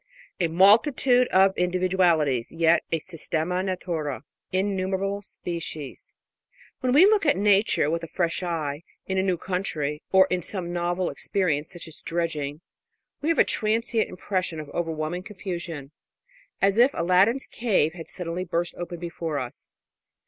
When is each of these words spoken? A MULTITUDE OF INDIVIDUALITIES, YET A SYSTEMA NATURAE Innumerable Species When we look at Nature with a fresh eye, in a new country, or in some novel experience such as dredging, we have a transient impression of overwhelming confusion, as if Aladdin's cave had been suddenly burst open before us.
A 0.39 0.47
MULTITUDE 0.47 1.27
OF 1.27 1.53
INDIVIDUALITIES, 1.57 2.51
YET 2.51 2.81
A 2.91 2.97
SYSTEMA 2.97 3.61
NATURAE 3.61 4.21
Innumerable 4.51 5.21
Species 5.21 6.11
When 6.79 6.91
we 6.91 7.05
look 7.05 7.23
at 7.27 7.37
Nature 7.37 7.87
with 7.87 8.01
a 8.03 8.07
fresh 8.07 8.41
eye, 8.41 8.81
in 9.05 9.19
a 9.19 9.21
new 9.21 9.37
country, 9.37 10.01
or 10.11 10.25
in 10.31 10.41
some 10.41 10.73
novel 10.73 11.11
experience 11.11 11.71
such 11.71 11.87
as 11.87 12.01
dredging, 12.01 12.61
we 13.21 13.29
have 13.29 13.37
a 13.37 13.43
transient 13.43 14.09
impression 14.09 14.59
of 14.59 14.69
overwhelming 14.69 15.21
confusion, 15.21 15.91
as 16.63 16.79
if 16.79 16.89
Aladdin's 16.95 17.45
cave 17.45 17.93
had 17.93 18.05
been 18.05 18.05
suddenly 18.07 18.43
burst 18.43 18.73
open 18.77 18.97
before 18.99 19.37
us. 19.37 19.67